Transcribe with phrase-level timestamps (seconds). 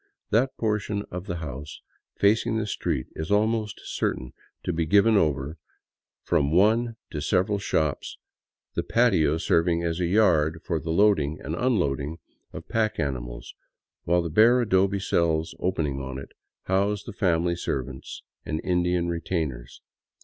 [0.31, 1.79] That portion of the house
[2.15, 5.57] facing the street is almost certain to be given over to
[6.23, 8.17] from one to several shops,
[8.73, 12.17] the patio serving as a yard for the loading and unloading
[12.51, 13.53] of pack animals,
[14.03, 16.31] while the bare adobe cells opening on it
[16.63, 19.81] house the family servants and Indian retainers.